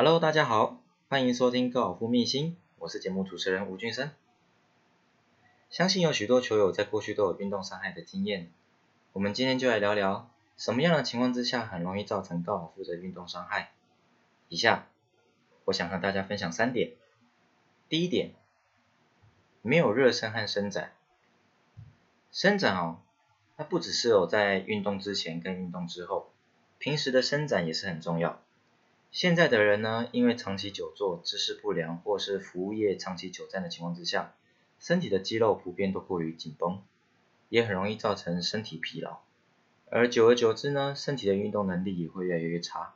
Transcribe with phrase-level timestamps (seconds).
[0.00, 4.12] Hello，大家好，欢迎收听高尔夫秘辛，我是节目主持人吴俊生。
[5.70, 8.52] 相信有许多球友在过去都有运动伤害的经验，
[9.12, 13.72] 我们今天就来聊聊什么样的情况之下很容易造成高尔夫的运动伤害。
[14.48, 14.86] 以下
[15.64, 16.92] 我想和大家分享三点。
[17.88, 18.34] 第一点，
[19.62, 20.92] 没有热身和伸展。
[22.30, 23.00] 伸展哦，
[23.56, 26.30] 它不只是有在运动之前跟运动之后，
[26.78, 28.40] 平时的伸展也是很重要。
[29.10, 34.34] 现在的人呢，因为长期久坐、姿势不良，或是服务业长期久站的情况之下，
[34.78, 36.82] 身体的肌肉普遍都过于紧绷，
[37.48, 39.20] 也很容易造成身体疲劳。
[39.90, 42.94] 而久而久之呢，身体的运动能力也会越来越差。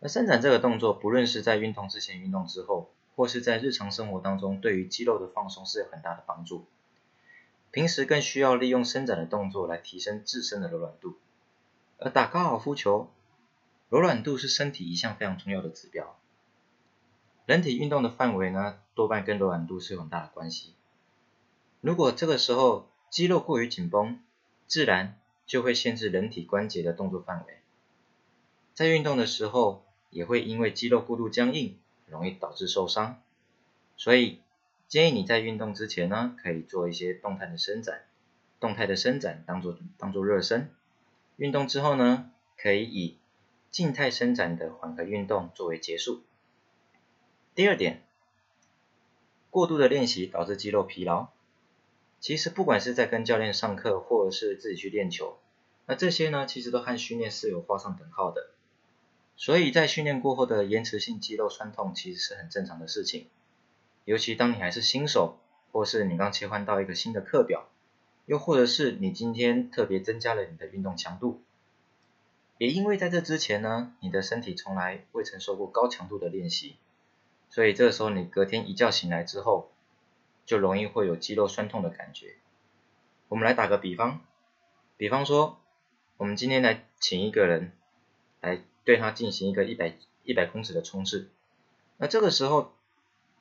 [0.00, 6.66] 而伸展这个动作，不论是在运动之前、运动之后，或是在日常生活当中，对于肌肉的放松是有很大的帮助。
[7.70, 11.16] 平时更需要利用伸展的动作来提升自身的柔软度。
[11.98, 13.10] 而打高尔夫球。
[13.90, 16.16] 柔软度是身体一项非常重要的指标。
[17.44, 20.74] 人体运动的范围呢，多半跟柔软度是有很大的关系。
[21.80, 24.20] 如果这个时候肌肉过于紧绷，
[24.68, 27.58] 自然就会限制人体关节的动作范围。
[28.74, 33.20] 在运动的时候，也会因为肌肉过度僵硬，容易导致受伤。
[33.96, 34.38] 所以
[34.86, 38.02] 建议你在运动之前呢，可以做一些动态的伸展，
[38.60, 40.70] 动态的伸展当做当做热身。
[41.36, 43.16] 运动之后呢，可以以
[43.70, 46.22] 静态伸展的缓和运动作为结束。
[47.54, 48.02] 第二点，
[49.50, 51.28] 过度的练习导致肌肉疲劳。
[52.18, 55.38] 其实不管是在跟教练上课，或者是自己去练球，
[55.86, 58.50] 那这些呢，其实都和训练是有画上等号的。
[59.36, 63.28] 所以在训练过后的延迟性肌肉酸痛，其实是很正常的事情。
[64.04, 65.38] 尤其当你还是新手，
[65.72, 67.68] 或是你刚切换到一个新的课表，
[68.26, 71.40] 又或者是你今天特别增加了你的运动强度。
[72.60, 76.76] 也因为在这之前呢，你的身体从来未曾受过高强度的练习，
[77.48, 79.70] 所以这个时候你隔天一觉醒来之后，
[80.44, 82.34] 就容易会有肌肉酸痛的感觉。
[83.28, 84.20] 我们来打个比方，
[84.98, 85.58] 比方说，
[86.18, 87.72] 我们今天来请一个人
[88.42, 89.94] 来对他进行一个一百
[90.24, 91.30] 一百公尺的冲刺，
[91.96, 92.74] 那这个时候，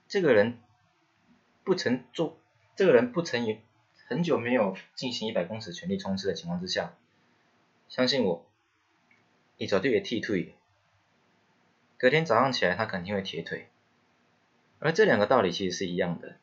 [0.08, 0.60] 这个人
[1.66, 2.38] 不曾做，
[2.78, 3.58] 这个人不曾有
[4.08, 6.94] 很久没有进行一百公尺全力冲刺的情况之下，
[7.90, 8.46] 相信我。
[9.60, 10.56] 你早就会踢腿，
[11.98, 13.68] 隔天早上起来他肯定会铁腿，
[14.80, 16.38] 而这两个道理其实是一样的。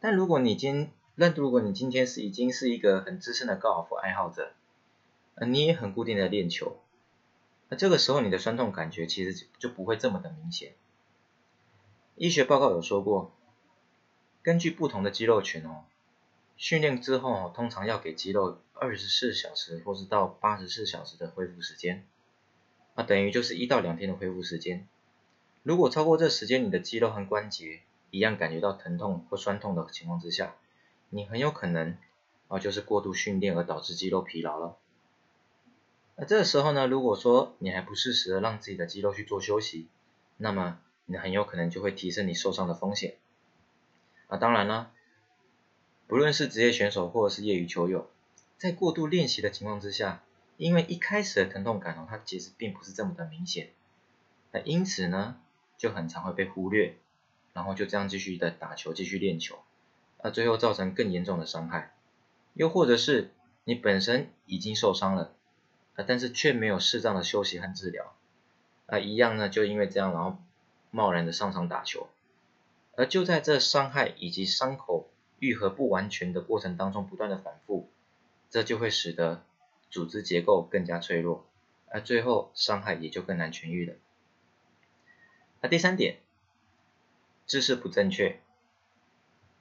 [0.00, 4.52] 但如果你今那如果你今天是已经是一个很资深的高尔夫爱好者，
[5.46, 6.82] 你也很固定的练球，
[7.68, 10.72] 那这个时候你的酸痛感觉其实就不会这么的明显。
[12.16, 13.32] 医学报告有说过，
[14.42, 15.84] 根据不同的肌肉群哦。
[16.56, 22.06] 训练之后，通常要给肌肉二十四小时或是到八十四小时的恢复时间，
[22.94, 24.86] 那等于就是一到两天的恢复时间。
[25.62, 30.54] 如果超过这时间，你的肌肉和关节一样感觉到疼痛或酸痛的情况之下，
[31.10, 31.96] 你很有可能
[32.48, 34.76] 啊就是过度训练而导致肌肉疲劳了。
[36.16, 39.88] 那这个时候呢，如果说你还不适时的让自己的肌肉去做休息，
[40.36, 43.16] 那么你很有可能就会提升你受伤的风险。
[44.28, 44.92] 啊，当然了。
[46.06, 48.10] 不论是职业选手或者是业余球友，
[48.58, 50.22] 在过度练习的情况之下，
[50.58, 53.70] 因为一开始的疼痛感哦，它其实并不是这么的明显，
[54.52, 55.40] 那因此呢，
[55.78, 56.96] 就很常会被忽略，
[57.54, 59.58] 然后就这样继续的打球，继续练球，
[60.22, 61.94] 那最后造成更严重的伤害，
[62.52, 63.30] 又或者是
[63.64, 65.32] 你本身已经受伤了，
[65.96, 68.14] 啊，但是却没有适当的休息和治疗，
[68.86, 70.36] 啊，一样呢，就因为这样，然后
[70.90, 72.08] 贸然的上场打球，
[72.94, 75.08] 而就在这伤害以及伤口。
[75.44, 77.90] 愈合不完全的过程当中不断的反复，
[78.48, 79.44] 这就会使得
[79.90, 81.44] 组织结构更加脆弱，
[81.88, 83.94] 而最后伤害也就更难痊愈了。
[85.60, 86.16] 那第三点，
[87.46, 88.40] 姿势不正确。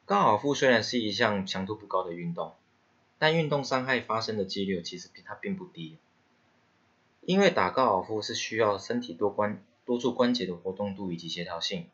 [0.06, 2.54] 高尔夫虽然是一项强度不高的运动，
[3.20, 5.98] 但运动伤害发生的几率其实比它并不低。
[7.22, 11.90] 因为打高尔夫是需要身体多关多处关节的活动度以及协调性，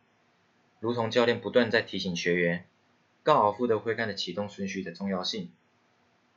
[0.79, 2.65] 如同教练不断在提醒学员。
[3.23, 5.51] 高尔夫的挥杆的启动顺序的重要性，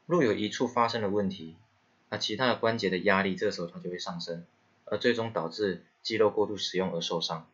[0.06, 1.56] 若有一处发生了问题，
[2.10, 4.44] 那其他的关节的压力这时候它就会上升，
[4.84, 7.46] 而最终导致肌肉过度使用而受伤。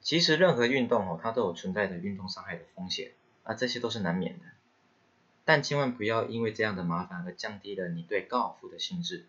[0.00, 3.12] 其实任何运动哦，它都有存在的运动伤害的风险，
[3.42, 4.44] 而，这些都是难免的。
[5.44, 9.26] 但千万不要因为这样的麻烦而降低了你对高尔夫的兴致。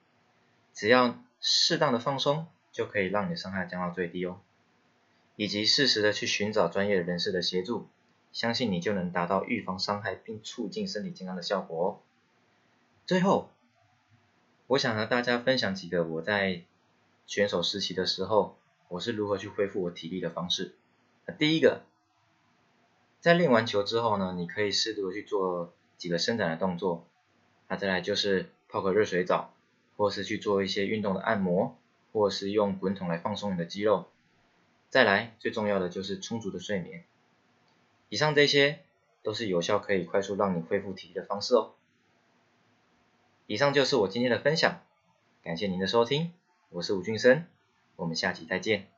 [0.73, 4.39] 只要适当的放松，就可以让你的伤害降到最低哦，
[5.35, 7.87] 以及适时的去寻找专业人士的协助。
[8.31, 11.99] 相信你就能达到预防伤害并促进身体健康的效果哦。
[13.05, 13.49] 最后，
[14.67, 16.63] 我想和大家分享几个我在
[17.27, 18.57] 选手时期的时候，
[18.87, 20.75] 我是如何去恢复我体力的方式。
[21.37, 21.81] 第一个，
[23.19, 27.05] 在练完球之后呢，你可以适度的去做几个伸展的动作。
[27.67, 29.53] 那再来就是泡个热水澡，
[29.95, 31.77] 或是去做一些运动的按摩，
[32.11, 34.09] 或是用滚筒来放松你的肌肉。
[34.89, 37.03] 再来，最重要的就是充足的睡眠。
[38.11, 38.79] 以上这些
[39.23, 41.75] 都是有效可以快速让你恢复体力的方式哦。
[43.47, 44.81] 以上就是我今天的分享，
[45.41, 46.33] 感谢您的收听，
[46.71, 47.45] 我是吴俊生，
[47.95, 48.89] 我们下期再见。